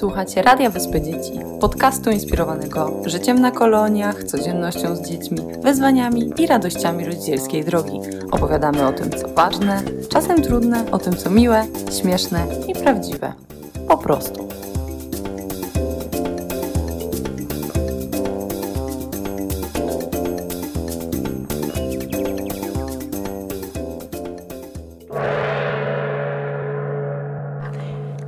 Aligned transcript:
Słuchacie 0.00 0.42
Radia 0.42 0.70
Wyspy 0.70 1.00
Dzieci, 1.00 1.32
podcastu 1.60 2.10
inspirowanego 2.10 3.02
życiem 3.06 3.40
na 3.40 3.50
koloniach, 3.50 4.24
codziennością 4.24 4.96
z 4.96 5.08
dziećmi, 5.08 5.38
wyzwaniami 5.62 6.32
i 6.38 6.46
radościami 6.46 7.04
rodzicielskiej 7.04 7.64
drogi. 7.64 8.00
Opowiadamy 8.30 8.86
o 8.86 8.92
tym, 8.92 9.10
co 9.10 9.28
ważne, 9.28 9.82
czasem 10.08 10.42
trudne, 10.42 10.90
o 10.90 10.98
tym, 10.98 11.16
co 11.16 11.30
miłe, 11.30 11.66
śmieszne 12.00 12.46
i 12.68 12.74
prawdziwe. 12.74 13.32
Po 13.88 13.98
prostu. 13.98 14.48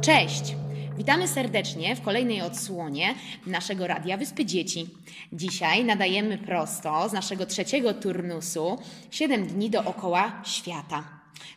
Cześć! 0.00 0.61
Witamy 1.02 1.28
serdecznie 1.28 1.96
w 1.96 2.02
kolejnej 2.02 2.42
odsłonie 2.42 3.14
naszego 3.46 3.86
Radia 3.86 4.16
Wyspy 4.16 4.44
Dzieci. 4.44 4.88
Dzisiaj 5.32 5.84
nadajemy 5.84 6.38
prosto 6.38 7.08
z 7.08 7.12
naszego 7.12 7.46
trzeciego 7.46 7.94
turnusu 7.94 8.78
7 9.10 9.46
dni 9.46 9.70
dookoła 9.70 10.42
świata. 10.44 11.04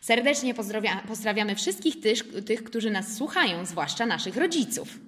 Serdecznie 0.00 0.54
pozdrawia, 0.54 1.02
pozdrawiamy 1.08 1.54
wszystkich 1.54 2.00
tych, 2.00 2.44
tych, 2.44 2.64
którzy 2.64 2.90
nas 2.90 3.16
słuchają, 3.16 3.66
zwłaszcza 3.66 4.06
naszych 4.06 4.36
rodziców. 4.36 4.98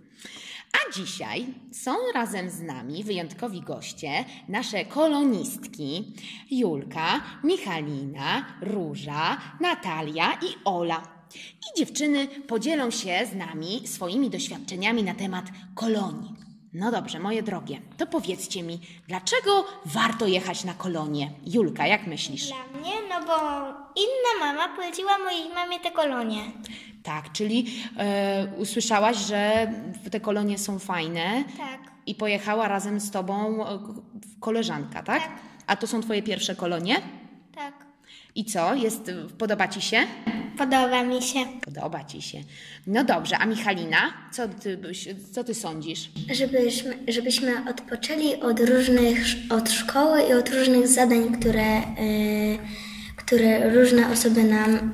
A 0.73 0.93
dzisiaj 0.93 1.47
są 1.73 1.95
razem 2.15 2.51
z 2.51 2.61
nami 2.61 3.05
wyjątkowi 3.05 3.61
goście, 3.61 4.25
nasze 4.49 4.85
kolonistki 4.85 6.13
Julka, 6.51 7.21
Michalina, 7.45 8.47
Róża, 8.61 9.39
Natalia 9.61 10.33
i 10.33 10.55
Ola. 10.65 11.18
I 11.35 11.79
dziewczyny 11.79 12.27
podzielą 12.27 12.91
się 12.91 13.27
z 13.33 13.35
nami 13.35 13.89
swoimi 13.89 14.31
doświadczeniami 14.31 15.03
na 15.03 15.15
temat 15.15 15.45
kolonii. 15.75 16.35
No 16.73 16.91
dobrze, 16.91 17.19
moje 17.19 17.43
drogie, 17.43 17.81
to 17.97 18.07
powiedzcie 18.07 18.63
mi, 18.63 18.81
dlaczego 19.09 19.65
warto 19.85 20.27
jechać 20.27 20.65
na 20.65 20.75
kolonię? 20.75 21.31
Julka, 21.47 21.87
jak 21.87 22.07
myślisz? 22.07 22.47
Dla 22.47 22.81
mnie, 22.81 22.93
no 23.09 23.27
bo 23.27 23.35
inna 23.97 24.47
mama 24.47 24.77
poleciła 24.77 25.19
mojej 25.19 25.49
mamie 25.55 25.81
te 25.81 25.91
kolonie. 25.91 26.41
Tak, 27.03 27.33
czyli 27.33 27.67
e, 27.99 28.53
usłyszałaś, 28.59 29.17
że 29.17 29.73
te 30.11 30.21
kolonie 30.21 30.59
są 30.59 30.79
fajne 30.79 31.45
Tak. 31.59 31.81
i 32.07 32.15
pojechała 32.15 32.69
razem 32.69 33.01
z 33.01 33.11
tobą 33.11 33.67
e, 33.67 33.79
koleżanka, 34.41 35.03
tak? 35.03 35.23
Tak. 35.23 35.31
A 35.67 35.77
to 35.77 35.87
są 35.87 36.01
twoje 36.03 36.23
pierwsze 36.23 36.57
kolonie? 36.57 36.97
I 38.35 38.45
co? 38.45 38.75
Jest, 38.75 39.11
podoba 39.39 39.69
ci 39.69 39.81
się? 39.81 40.07
Podoba 40.59 41.03
mi 41.03 41.23
się. 41.23 41.39
Podoba 41.65 42.05
ci 42.05 42.23
się. 42.23 42.39
No 42.87 43.05
dobrze, 43.05 43.39
a 43.39 43.47
Michalina, 43.47 44.13
co 44.33 44.49
ty, 44.49 44.79
co 45.33 45.45
ty 45.45 45.55
sądzisz? 45.55 46.11
Żebyśmy, 46.31 46.99
żebyśmy 47.09 47.71
odpoczęli 47.71 48.35
od 48.41 48.61
różnych, 48.61 49.19
od 49.51 49.71
szkoły 49.71 50.23
i 50.31 50.33
od 50.33 50.49
różnych 50.49 50.89
zadań, 50.89 51.33
które, 51.41 51.79
y, 51.81 52.59
które 53.17 53.71
różne 53.75 54.13
osoby 54.13 54.45
nam 54.45 54.93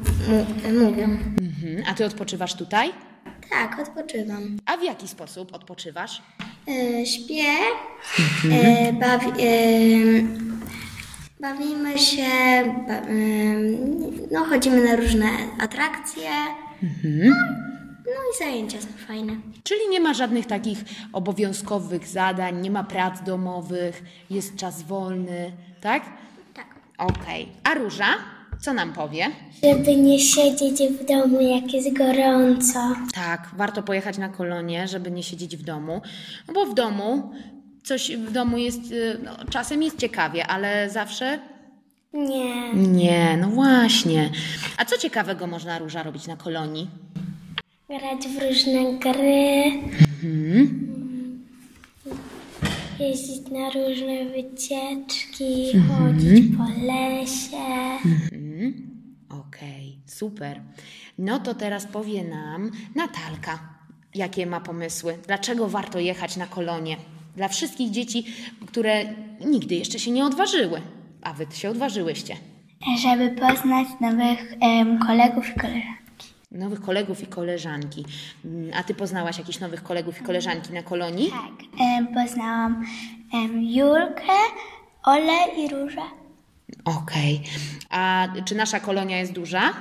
mówią. 0.81 1.05
Mhm. 1.05 1.85
A 1.87 1.95
ty 1.95 2.05
odpoczywasz 2.05 2.55
tutaj? 2.55 2.91
Tak, 3.51 3.79
odpoczywam. 3.79 4.57
A 4.67 4.77
w 4.77 4.83
jaki 4.83 5.09
sposób 5.09 5.55
odpoczywasz? 5.55 6.23
Y, 6.69 7.07
śpię, 7.07 7.53
y, 8.89 8.93
bawi, 8.93 9.45
y, 9.45 10.25
bawimy 11.41 11.99
się, 11.99 12.23
ba, 12.89 13.01
no, 14.31 14.45
chodzimy 14.45 14.85
na 14.85 14.97
różne 14.97 15.29
atrakcje. 15.61 16.31
No, 17.05 17.35
no 18.07 18.21
i 18.35 18.39
zajęcia 18.39 18.81
są 18.81 18.89
fajne. 19.07 19.33
Czyli 19.63 19.81
nie 19.91 20.01
ma 20.01 20.15
żadnych 20.15 20.47
takich 20.47 20.79
obowiązkowych 21.13 22.07
zadań, 22.07 22.61
nie 22.61 22.71
ma 22.71 22.85
prac 22.85 23.23
domowych, 23.23 24.03
jest 24.31 24.57
czas 24.57 24.83
wolny, 24.83 25.53
tak? 25.81 26.03
Tak. 26.55 26.67
Okej. 26.99 27.49
A 27.65 27.75
Róża, 27.75 28.07
co 28.61 28.73
nam 28.73 28.93
powie? 28.93 29.27
Żeby 29.63 29.97
nie 29.97 30.19
siedzieć 30.19 30.83
w 30.93 31.05
domu, 31.07 31.41
jak 31.41 31.73
jest 31.75 31.97
gorąco. 31.99 32.97
Tak, 33.15 33.49
warto 33.57 33.83
pojechać 33.83 34.19
na 34.19 34.29
kolonie, 34.29 34.89
żeby 34.89 35.11
nie 35.11 35.23
siedzieć 35.23 35.57
w 35.57 35.63
domu, 35.63 36.01
no 36.49 36.55
bo 36.55 36.67
w 36.67 36.75
domu 36.75 37.33
coś 37.85 38.17
w 38.17 38.33
domu 38.33 38.59
jest, 38.59 38.93
y, 38.93 39.19
no, 39.25 39.31
czasem 39.51 39.83
jest 39.83 39.99
ciekawie, 39.99 40.47
ale 40.47 40.91
zawsze 40.91 41.39
Nie. 42.13 42.75
nie, 42.75 43.37
no 43.41 43.49
właśnie. 43.49 44.31
A 44.77 44.85
co 44.85 44.99
ciekawego 44.99 45.47
można 45.47 45.79
Róża 45.79 46.03
robić 46.03 46.27
na 46.27 46.37
kolonii? 46.37 46.91
Grać 47.89 48.29
w 48.29 48.43
różne 48.43 48.99
gry. 48.99 49.65
Jeździć 53.01 53.49
na 53.51 53.71
różne 53.71 54.25
wycieczki, 54.25 55.73
chodzić 55.89 56.57
po 56.57 56.65
lesie. 56.87 57.99
Okej, 59.29 59.99
super. 60.07 60.61
No 61.19 61.39
to 61.39 61.55
teraz 61.55 61.87
powie 61.87 62.25
nam 62.25 62.71
Natalka, 62.95 63.59
jakie 64.15 64.47
ma 64.47 64.61
pomysły, 64.61 65.19
dlaczego 65.27 65.69
warto 65.69 65.99
jechać 65.99 66.37
na 66.37 66.47
kolonie. 66.47 66.97
Dla 67.37 67.49
wszystkich 67.49 67.91
dzieci, 67.91 68.25
które 68.67 69.05
nigdy 69.47 69.75
jeszcze 69.75 69.99
się 69.99 70.11
nie 70.11 70.25
odważyły, 70.27 70.81
a 71.23 71.33
wy 71.33 71.47
się 71.55 71.71
odważyłyście. 71.71 72.37
Żeby 73.03 73.31
poznać 73.31 73.89
nowych 74.01 74.53
em, 74.61 74.99
kolegów 74.99 75.57
i 75.57 75.61
koleżanki. 75.61 75.95
Nowych 76.53 76.81
kolegów 76.81 77.23
i 77.23 77.27
koleżanki. 77.27 78.05
Mm, 78.45 78.71
A 78.77 78.83
ty 78.83 78.95
poznałaś 78.95 79.39
jakichś 79.39 79.61
nowych 79.61 79.83
kolegów 79.83 80.21
i 80.21 80.25
koleżanki 80.25 80.73
na 80.73 80.83
kolonii? 80.83 81.31
Tak. 81.31 81.81
Em, 81.81 82.07
poznałam 82.15 82.85
em, 83.35 83.63
Julkę, 83.63 84.33
Olę 85.05 85.39
i 85.59 85.69
Różę. 85.69 86.03
Okej. 86.85 87.41
A 87.91 88.29
czy 88.45 88.55
nasza 88.55 88.81
kolonia 88.81 89.19
jest 89.19 89.33
duża? 89.33 89.73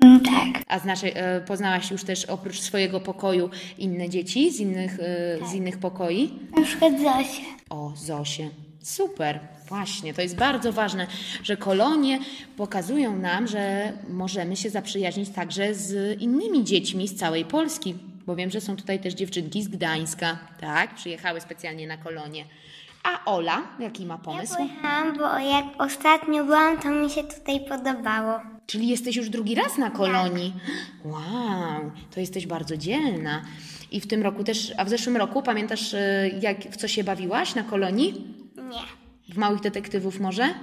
Mm, 0.00 0.20
tak. 0.20 0.62
A 0.68 0.78
z 0.78 0.84
naszej, 0.84 1.12
e, 1.14 1.40
poznałaś 1.40 1.90
już 1.90 2.04
też 2.04 2.24
oprócz 2.24 2.60
swojego 2.60 3.00
pokoju 3.00 3.50
inne 3.78 4.08
dzieci 4.08 4.50
z 4.52 4.60
innych, 4.60 4.98
e, 5.00 5.48
z 5.48 5.54
innych 5.54 5.78
pokoi? 5.78 6.38
Na 6.56 6.62
przykład 6.62 6.92
Zosię. 6.92 7.42
O, 7.70 7.92
Zosie. 7.96 8.50
Super, 8.82 9.40
właśnie. 9.68 10.14
To 10.14 10.22
jest 10.22 10.36
bardzo 10.36 10.72
ważne, 10.72 11.06
że 11.42 11.56
kolonie 11.56 12.18
pokazują 12.56 13.16
nam, 13.16 13.46
że 13.46 13.92
możemy 14.08 14.56
się 14.56 14.70
zaprzyjaźnić 14.70 15.28
także 15.30 15.74
z 15.74 16.20
innymi 16.20 16.64
dziećmi 16.64 17.08
z 17.08 17.14
całej 17.14 17.44
Polski. 17.44 17.94
Bo 18.26 18.36
wiem, 18.36 18.50
że 18.50 18.60
są 18.60 18.76
tutaj 18.76 19.00
też 19.00 19.14
dziewczynki 19.14 19.62
z 19.62 19.68
Gdańska, 19.68 20.38
tak? 20.60 20.94
Przyjechały 20.94 21.40
specjalnie 21.40 21.86
na 21.86 21.96
kolonie. 21.96 22.44
A 23.02 23.24
Ola, 23.24 23.62
jaki 23.78 24.06
ma 24.06 24.18
pomysł? 24.18 24.56
Pojechałam, 24.56 25.18
bo 25.18 25.38
jak 25.38 25.64
ostatnio 25.78 26.44
byłam, 26.44 26.78
to 26.78 26.90
mi 26.90 27.10
się 27.10 27.24
tutaj 27.24 27.60
podobało. 27.68 28.57
Czyli 28.68 28.88
jesteś 28.88 29.16
już 29.16 29.28
drugi 29.28 29.54
raz 29.54 29.78
na 29.78 29.90
kolonii. 29.90 30.54
Wow, 31.04 31.90
to 32.14 32.20
jesteś 32.20 32.46
bardzo 32.46 32.76
dzielna. 32.76 33.42
I 33.90 34.00
w 34.00 34.06
tym 34.06 34.22
roku 34.22 34.44
też, 34.44 34.72
a 34.76 34.84
w 34.84 34.88
zeszłym 34.88 35.16
roku 35.16 35.42
pamiętasz, 35.42 35.94
y, 35.94 36.38
jak, 36.42 36.60
w 36.60 36.76
co 36.76 36.88
się 36.88 37.04
bawiłaś 37.04 37.54
na 37.54 37.62
kolonii? 37.62 38.34
Nie. 38.56 39.34
W 39.34 39.38
małych 39.38 39.60
detektywów 39.60 40.20
może? 40.20 40.54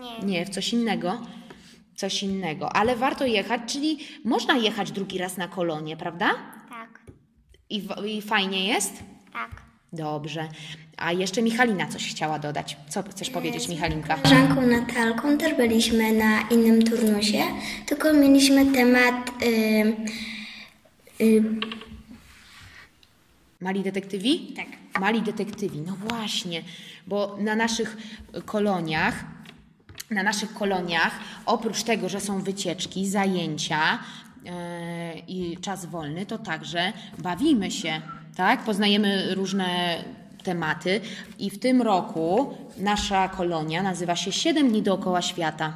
Nie. 0.00 0.26
Nie, 0.26 0.46
w 0.46 0.48
coś 0.48 0.72
innego. 0.72 1.20
Coś 1.94 2.22
innego. 2.22 2.76
Ale 2.76 2.96
warto 2.96 3.26
jechać, 3.26 3.60
czyli 3.66 3.98
można 4.24 4.56
jechać 4.56 4.92
drugi 4.92 5.18
raz 5.18 5.36
na 5.36 5.48
kolonię, 5.48 5.96
prawda? 5.96 6.30
Tak. 6.68 7.02
I, 7.70 7.88
i 8.06 8.22
fajnie 8.22 8.66
jest? 8.66 9.02
Tak. 9.32 9.67
Dobrze. 9.92 10.48
A 10.96 11.12
jeszcze 11.12 11.42
Michalina 11.42 11.86
coś 11.86 12.10
chciała 12.10 12.38
dodać. 12.38 12.76
Co 12.88 13.02
chcesz 13.02 13.30
powiedzieć, 13.30 13.68
Michalinka? 13.68 14.14
koleżanką 14.16 14.66
Natalką 14.66 15.38
też 15.38 15.54
byliśmy 15.54 16.12
na 16.12 16.40
innym 16.40 16.82
turnusie, 16.82 17.42
tylko 17.86 18.12
mieliśmy 18.12 18.72
temat 18.72 19.30
y, 19.42 19.96
y, 21.20 21.42
Mali 23.60 23.82
detektywi? 23.82 24.54
Tak. 24.56 24.66
Mali 25.00 25.22
detektywi, 25.22 25.80
no 25.80 25.96
właśnie, 25.96 26.62
bo 27.06 27.36
na 27.40 27.56
naszych 27.56 27.96
koloniach, 28.44 29.24
na 30.10 30.22
naszych 30.22 30.54
koloniach, 30.54 31.20
oprócz 31.46 31.82
tego, 31.82 32.08
że 32.08 32.20
są 32.20 32.42
wycieczki, 32.42 33.08
zajęcia 33.08 33.98
e, 34.46 35.18
i 35.18 35.56
czas 35.60 35.86
wolny, 35.86 36.26
to 36.26 36.38
także 36.38 36.92
bawimy 37.18 37.70
się, 37.70 38.02
tak? 38.38 38.64
Poznajemy 38.64 39.34
różne 39.34 39.98
tematy 40.42 41.00
i 41.38 41.50
w 41.50 41.58
tym 41.58 41.82
roku 41.82 42.54
nasza 42.76 43.28
kolonia 43.28 43.82
nazywa 43.82 44.16
się 44.16 44.32
7 44.32 44.68
dni 44.68 44.82
dookoła 44.82 45.22
świata. 45.22 45.72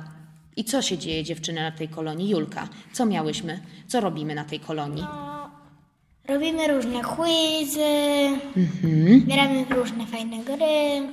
I 0.56 0.64
co 0.64 0.82
się 0.82 0.98
dzieje, 0.98 1.24
dziewczyny, 1.24 1.60
na 1.60 1.70
tej 1.72 1.88
kolonii? 1.88 2.30
Julka, 2.30 2.68
co 2.92 3.06
miałyśmy? 3.06 3.60
Co 3.86 4.00
robimy 4.00 4.34
na 4.34 4.44
tej 4.44 4.60
kolonii? 4.60 5.04
Robimy 6.28 6.68
różne 6.68 7.00
quizy, 7.00 7.80
gramy 9.26 9.64
w 9.64 9.70
różne 9.70 10.06
fajne 10.06 10.38
gry, 10.38 11.08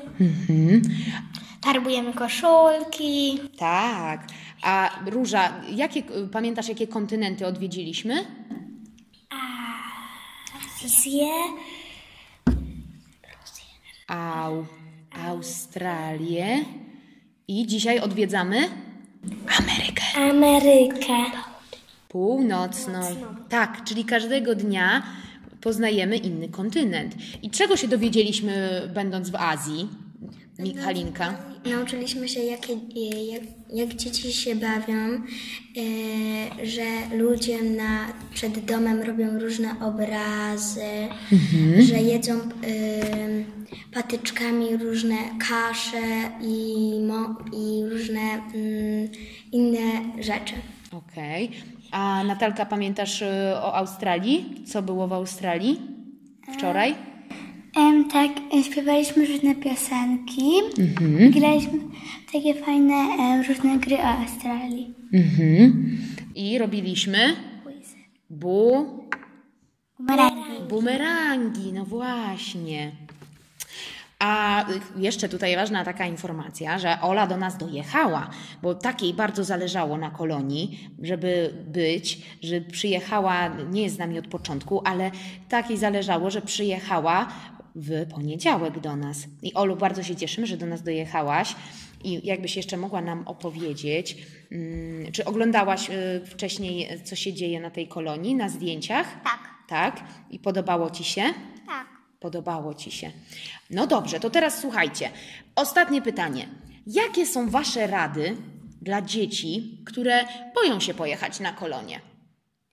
farbujemy 1.66 2.14
koszulki. 2.14 3.40
Tak. 3.58 4.28
A 4.64 4.90
Róża, 5.06 5.54
jakie, 5.76 6.04
pamiętasz, 6.32 6.70
jakie 6.70 6.88
kontynenty 6.88 7.48
odwiedziliśmy? 7.48 8.26
Azję, 10.86 11.28
Au, 14.08 14.66
Australię 15.26 16.66
i 17.48 17.68
dzisiaj 17.68 18.00
odwiedzamy 18.00 18.70
Amerykę 19.60 20.04
Amerykę. 20.16 21.14
Północną. 22.10 23.00
Tak, 23.50 23.84
czyli 23.84 24.06
każdego 24.06 24.56
dnia 24.56 25.04
poznajemy 25.62 26.18
inny 26.18 26.50
kontynent. 26.50 27.16
I 27.44 27.50
czego 27.50 27.78
się 27.78 27.88
dowiedzieliśmy 27.88 28.82
będąc 28.94 29.30
w 29.30 29.36
Azji, 29.36 29.90
Michalinka? 30.60 31.34
Nauczyliśmy 31.66 32.30
się, 32.30 32.40
jakie, 32.40 32.74
jak, 33.32 33.44
jak 33.74 33.94
dzieci 33.96 34.34
się 34.34 34.56
bawią, 34.56 34.96
e, 34.96 35.22
że 36.66 37.18
ludzie 37.18 37.62
na, 37.64 38.08
przed 38.34 38.66
domem 38.66 39.02
robią 39.02 39.40
różne 39.40 39.76
obrazy, 39.82 41.08
że 41.90 41.96
jedzą 41.96 42.34
e, 42.34 42.40
patyczkami 43.94 44.78
różne 44.78 45.16
kasze 45.50 46.32
i, 46.42 47.00
mo, 47.08 47.36
i 47.54 47.90
różne 47.90 48.22
mm, 48.22 49.10
inne 49.52 50.22
rzeczy. 50.24 50.54
Okej. 50.92 51.52
A 51.92 52.24
Natalka, 52.24 52.66
pamiętasz 52.66 53.22
y, 53.22 53.26
o 53.56 53.76
Australii? 53.76 54.64
Co 54.68 54.82
było 54.82 55.08
w 55.08 55.14
Australii 55.14 55.82
wczoraj? 56.58 56.96
Em, 57.76 58.10
tak, 58.10 58.32
e, 58.54 58.64
śpiewaliśmy 58.64 59.26
różne 59.26 59.56
piosenki. 59.56 60.52
Graliśmy 61.30 61.80
takie 62.34 62.54
fajne 62.56 62.94
e, 62.94 63.44
różne 63.48 63.78
gry 63.78 63.98
o 63.98 64.04
Australii. 64.04 64.94
Mhm. 65.14 65.98
I 66.36 66.58
robiliśmy 66.58 67.36
bu... 68.30 68.88
Bumerangi. 70.00 70.68
Bumerangi, 70.70 71.74
no 71.74 71.86
właśnie. 71.86 72.92
A 74.20 74.66
y, 74.70 74.80
jeszcze 74.98 75.30
tutaj 75.30 75.56
ważna 75.56 75.86
taka 75.86 76.06
informacja, 76.06 76.80
że 76.80 77.02
Ola 77.02 77.28
do 77.28 77.38
nas 77.38 77.58
dojechała, 77.58 78.30
bo 78.62 78.76
takiej 78.76 79.14
bardzo 79.14 79.44
zależało 79.44 79.98
na 79.98 80.12
kolonii, 80.12 80.90
żeby 81.02 81.54
być, 81.68 82.22
że 82.44 82.62
przyjechała, 82.62 83.50
nie 83.72 83.82
jest 83.82 83.96
z 83.96 84.00
nami 84.00 84.20
od 84.20 84.28
początku, 84.28 84.82
ale 84.86 85.12
takiej 85.50 85.78
zależało, 85.78 86.32
że 86.32 86.42
przyjechała 86.42 87.28
w 87.80 88.06
poniedziałek 88.14 88.80
do 88.80 88.96
nas. 88.96 89.18
I 89.42 89.54
Olu, 89.54 89.76
bardzo 89.76 90.04
się 90.04 90.16
cieszymy, 90.16 90.48
że 90.48 90.58
do 90.58 90.66
nas 90.66 90.84
dojechałaś. 90.84 91.56
I 92.04 92.28
jakbyś 92.28 92.58
jeszcze 92.58 92.78
mogła 92.78 93.02
nam 93.02 93.28
opowiedzieć, 93.28 94.18
mm, 94.52 95.12
czy 95.12 95.26
oglądałaś 95.26 95.90
y, 95.90 96.22
wcześniej, 96.26 96.88
co 97.04 97.16
się 97.16 97.34
dzieje 97.34 97.60
na 97.60 97.70
tej 97.70 97.88
kolonii, 97.88 98.36
na 98.36 98.50
zdjęciach? 98.50 99.24
Tak. 99.24 99.40
Tak? 99.68 100.04
I 100.32 100.40
podobało 100.40 100.90
Ci 100.90 101.04
się? 101.04 101.24
Tak. 101.68 101.88
Podobało 102.20 102.74
Ci 102.74 102.92
się. 102.92 103.12
No 103.70 103.88
dobrze, 103.88 104.20
to 104.20 104.30
teraz 104.30 104.60
słuchajcie. 104.62 105.10
Ostatnie 105.56 106.02
pytanie. 106.02 106.48
Jakie 106.88 107.26
są 107.26 107.50
Wasze 107.50 107.88
rady 107.88 108.38
dla 108.82 109.02
dzieci, 109.02 109.82
które 109.86 110.26
boją 110.56 110.80
się 110.80 110.94
pojechać 110.94 111.40
na 111.40 111.54
kolonie? 111.54 112.02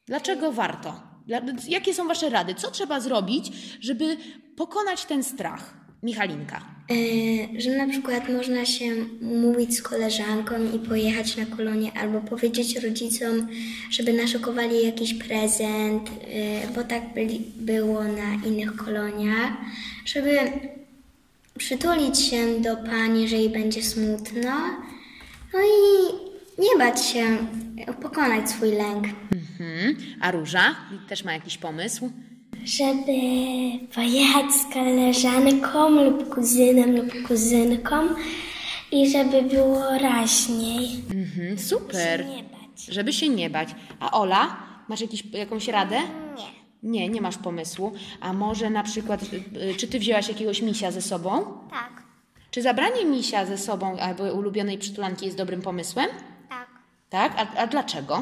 Dlaczego 0.06 0.53
warto? 0.53 1.15
Jakie 1.69 1.94
są 1.94 2.08
Wasze 2.08 2.31
rady? 2.31 2.55
Co 2.55 2.70
trzeba 2.70 3.00
zrobić, 3.00 3.52
żeby 3.81 4.17
pokonać 4.56 5.05
ten 5.05 5.25
strach? 5.25 5.75
Michalinka. 6.02 6.61
E, 6.90 7.61
że 7.61 7.70
na 7.70 7.88
przykład 7.88 8.28
można 8.28 8.64
się 8.64 8.84
mówić 9.20 9.76
z 9.76 9.82
koleżanką 9.82 10.55
i 10.75 10.78
pojechać 10.78 11.37
na 11.37 11.46
kolonie, 11.46 11.93
albo 12.00 12.20
powiedzieć 12.20 12.76
rodzicom, 12.76 13.49
żeby 13.90 14.12
naszykowali 14.12 14.84
jakiś 14.87 15.14
prezent, 15.14 16.11
e, 16.11 16.73
bo 16.75 16.84
tak 16.84 17.14
byli, 17.14 17.38
było 17.56 18.05
na 18.05 18.49
innych 18.49 18.76
koloniach, 18.76 19.52
żeby 20.05 20.38
przytulić 21.58 22.20
się 22.20 22.61
do 22.61 22.76
pani, 22.76 23.22
jeżeli 23.22 23.49
będzie 23.49 23.82
smutno, 23.82 24.52
no 25.52 25.61
i 25.61 25.95
nie 26.72 26.78
bać 26.78 27.06
się, 27.06 27.36
pokonać 28.02 28.50
swój 28.50 28.70
lęk. 28.70 29.04
Mhm. 29.32 29.96
A 30.20 30.30
Róża 30.30 30.74
też 31.08 31.24
ma 31.24 31.32
jakiś 31.32 31.58
pomysł? 31.58 32.10
Żeby 32.64 33.12
pojechać 33.94 34.52
z 34.52 34.72
koleżanką 34.74 35.90
lub 35.90 36.34
kuzynem 36.34 36.96
lub 36.96 37.26
kuzynką 37.28 37.96
i 38.92 39.10
żeby 39.10 39.42
było 39.42 39.98
raźniej. 39.98 40.88
Mhm. 41.14 41.58
Super. 41.58 42.26
Nie 42.26 42.42
bać. 42.42 42.86
Żeby 42.88 43.12
się 43.12 43.28
nie 43.28 43.50
bać. 43.50 43.69
A 44.00 44.10
Ola, 44.20 44.56
masz 44.88 45.00
jakiś, 45.00 45.24
jakąś 45.32 45.69
radę? 45.69 45.98
Nie. 46.36 46.56
Nie, 46.82 47.08
nie 47.08 47.20
masz 47.20 47.36
pomysłu. 47.36 47.92
A 48.20 48.32
może 48.32 48.70
na 48.70 48.82
przykład, 48.82 49.22
y, 49.22 49.74
czy 49.76 49.88
ty 49.88 49.98
wzięłaś 49.98 50.28
jakiegoś 50.28 50.62
misia 50.62 50.90
ze 50.90 51.02
sobą? 51.02 51.58
Tak. 51.70 52.02
Czy 52.50 52.62
zabranie 52.62 53.04
misia 53.04 53.46
ze 53.46 53.58
sobą 53.58 53.98
albo 53.98 54.24
ulubionej 54.34 54.78
przytulanki 54.78 55.24
jest 55.24 55.38
dobrym 55.38 55.62
pomysłem? 55.62 56.06
Tak. 57.11 57.32
A, 57.37 57.61
a 57.61 57.67
dlaczego? 57.67 58.17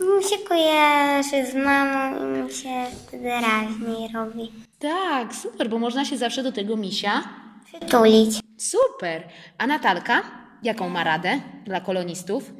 Mi 0.00 0.24
się 0.30 0.38
kojarzy 0.48 1.46
z 1.50 1.54
mamą 1.54 2.18
i 2.18 2.42
mi 2.42 2.52
się 2.52 2.84
wtedy 3.06 3.28
raźniej 3.28 4.08
robi. 4.14 4.52
Tak, 4.78 5.34
super, 5.34 5.68
bo 5.70 5.78
można 5.78 6.04
się 6.04 6.16
zawsze 6.18 6.42
do 6.42 6.52
tego 6.52 6.76
misia. 6.76 7.22
Przytulić. 7.64 8.40
Super. 8.58 9.22
A 9.58 9.66
Natalka, 9.66 10.22
jaką 10.62 10.88
ma 10.88 11.04
radę 11.04 11.40
dla 11.64 11.80
kolonistów? 11.80 12.50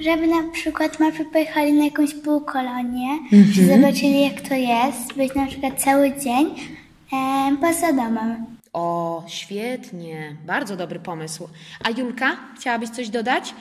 Żeby 0.00 0.26
na 0.26 0.42
przykład 0.52 1.00
może 1.00 1.24
pojechali 1.24 1.72
na 1.72 1.84
jakąś 1.84 2.14
półkolonię, 2.14 3.08
że 3.52 3.62
zobaczyli 3.64 4.22
jak 4.22 4.40
to 4.40 4.54
jest, 4.54 5.14
być 5.16 5.34
na 5.34 5.46
przykład 5.46 5.82
cały 5.82 6.12
dzień 6.20 6.54
e, 7.12 7.56
poza 7.60 7.92
domem. 7.92 8.46
O, 8.72 9.22
świetnie. 9.28 10.36
Bardzo 10.46 10.76
dobry 10.76 11.00
pomysł. 11.00 11.48
A 11.84 11.90
Julka, 11.90 12.36
chciałabyś 12.56 12.90
coś 12.90 13.08
dodać? 13.08 13.54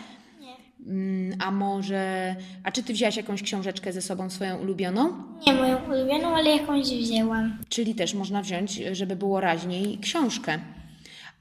Nie. 0.85 1.37
A 1.39 1.51
może. 1.51 2.35
A 2.63 2.71
czy 2.71 2.83
ty 2.83 2.93
wzięłaś 2.93 3.17
jakąś 3.17 3.41
książeczkę 3.43 3.93
ze 3.93 4.01
sobą 4.01 4.29
swoją 4.29 4.57
ulubioną? 4.57 5.13
Nie 5.47 5.53
moją 5.53 5.77
ulubioną, 5.85 6.35
ale 6.35 6.49
jakąś 6.49 6.87
wzięłam. 6.87 7.57
Czyli 7.69 7.95
też 7.95 8.13
można 8.13 8.41
wziąć, 8.41 8.73
żeby 8.91 9.15
było 9.15 9.39
raźniej, 9.41 9.97
książkę. 9.97 10.59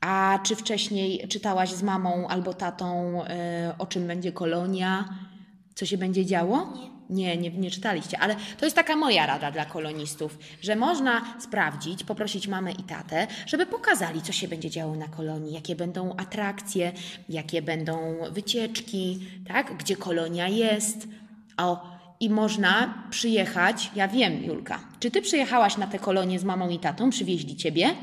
A 0.01 0.39
czy 0.43 0.57
wcześniej 0.57 1.29
czytałaś 1.29 1.71
z 1.71 1.83
mamą 1.83 2.29
albo 2.29 2.55
tatą, 2.55 3.21
e, 3.25 3.75
o 3.79 3.87
czym 3.87 4.07
będzie 4.07 4.33
kolonia? 4.33 5.09
Co 5.83 5.87
się 5.87 5.99
będzie 5.99 6.27
działo? 6.27 6.73
Nie. 7.11 7.37
Nie, 7.37 7.51
nie, 7.51 7.71
czytaliście, 7.71 8.19
ale 8.19 8.37
to 8.59 8.65
jest 8.65 8.77
taka 8.77 8.97
moja 8.97 9.27
rada 9.27 9.51
dla 9.51 9.65
kolonistów, 9.65 10.39
że 10.61 10.77
można 10.77 11.23
sprawdzić, 11.41 12.05
poprosić 12.05 12.49
mamę 12.49 12.73
i 12.73 12.83
tatę, 12.83 13.27
żeby 13.47 13.67
pokazali, 13.67 14.23
co 14.23 14.33
się 14.33 14.49
będzie 14.49 14.71
działo 14.71 14.97
na 14.97 15.09
kolonii, 15.09 15.55
jakie 15.55 15.77
będą 15.77 16.17
atrakcje, 16.17 16.93
jakie 17.29 17.63
będą 17.63 18.17
wycieczki, 18.31 19.21
tak? 19.49 19.77
gdzie 19.79 19.97
kolonia 19.97 20.49
jest. 20.49 21.09
O, 21.57 21.87
i 22.21 22.31
można 22.31 22.95
przyjechać, 23.11 23.91
ja 23.97 24.09
wiem, 24.09 24.45
Julka, 24.45 24.81
czy 25.01 25.11
ty 25.11 25.23
przyjechałaś 25.23 25.77
na 25.77 25.87
tę 25.87 25.99
kolonię 25.99 26.39
z 26.39 26.45
mamą 26.45 26.69
i 26.69 26.79
tatą, 26.79 27.11
przywieźli 27.11 27.57
ciebie? 27.57 27.95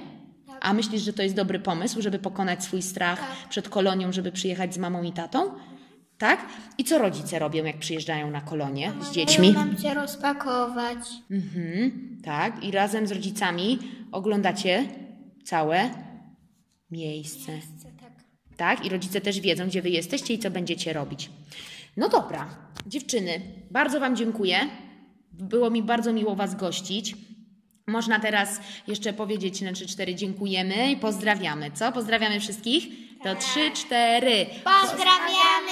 A 0.61 0.73
myślisz, 0.73 1.01
że 1.01 1.13
to 1.13 1.23
jest 1.23 1.35
dobry 1.35 1.59
pomysł, 1.59 2.01
żeby 2.01 2.19
pokonać 2.19 2.63
swój 2.63 2.81
strach 2.81 3.21
przed 3.49 3.69
kolonią, 3.69 4.11
żeby 4.11 4.31
przyjechać 4.31 4.73
z 4.73 4.77
mamą 4.77 5.03
i 5.03 5.11
tatą? 5.11 5.51
Tak? 6.19 6.45
I 6.77 6.83
co 6.83 6.97
rodzice 6.97 7.39
robią, 7.39 7.65
jak 7.65 7.77
przyjeżdżają 7.77 8.31
na 8.31 8.41
kolonię 8.41 8.93
z 9.01 9.11
dziećmi? 9.11 9.51
Mam 9.51 9.77
się 9.77 9.93
rozpakować. 9.93 10.97
Mhm, 11.31 12.17
tak. 12.23 12.63
I 12.63 12.71
razem 12.71 13.07
z 13.07 13.11
rodzicami 13.11 13.79
oglądacie 14.11 14.85
całe 15.43 15.89
miejsce. 16.91 17.51
Tak? 18.57 18.85
I 18.85 18.89
rodzice 18.89 19.21
też 19.21 19.39
wiedzą, 19.39 19.67
gdzie 19.67 19.81
wy 19.81 19.89
jesteście 19.89 20.33
i 20.33 20.39
co 20.39 20.51
będziecie 20.51 20.93
robić. 20.93 21.29
No 21.97 22.09
dobra, 22.09 22.49
dziewczyny, 22.87 23.41
bardzo 23.71 23.99
wam 23.99 24.15
dziękuję. 24.15 24.59
Było 25.31 25.69
mi 25.69 25.83
bardzo 25.83 26.13
miło 26.13 26.35
was 26.35 26.55
gościć. 26.55 27.15
Można 27.87 28.19
teraz 28.19 28.61
jeszcze 28.87 29.13
powiedzieć 29.13 29.61
na 29.61 29.71
3-4 29.71 30.15
dziękujemy 30.15 30.91
i 30.91 30.97
pozdrawiamy, 30.97 31.71
co? 31.71 31.91
Pozdrawiamy 31.91 32.39
wszystkich? 32.39 32.87
To 33.23 33.29
3-4. 33.29 34.45
Pozdrawiam! 34.63 35.65